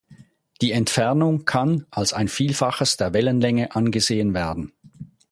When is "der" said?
2.97-3.13